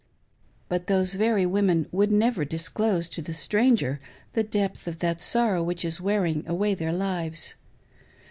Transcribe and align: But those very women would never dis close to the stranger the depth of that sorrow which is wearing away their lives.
But 0.67 0.87
those 0.87 1.13
very 1.13 1.45
women 1.45 1.85
would 1.91 2.11
never 2.11 2.43
dis 2.43 2.69
close 2.69 3.07
to 3.09 3.21
the 3.21 3.33
stranger 3.33 4.01
the 4.33 4.41
depth 4.41 4.87
of 4.87 4.97
that 4.97 5.21
sorrow 5.21 5.61
which 5.61 5.85
is 5.85 6.01
wearing 6.01 6.43
away 6.47 6.73
their 6.73 6.91
lives. 6.91 7.53